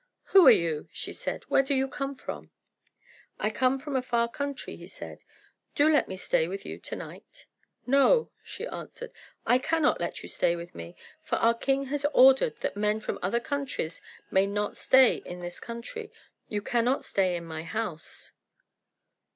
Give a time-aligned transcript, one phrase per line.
[0.33, 1.43] "Who are you?" she said.
[1.43, 2.49] "Where do you come from?"
[3.39, 5.23] "I come from a far country," he said;
[5.75, 7.45] "do let me stay with you to night."
[7.85, 9.11] "No," she answered,
[9.45, 13.19] "I cannot let you stay with me; for our king has ordered that men from
[13.21, 14.01] other countries
[14.31, 16.11] may not stay in his country.
[16.47, 18.31] You cannot stay in my house."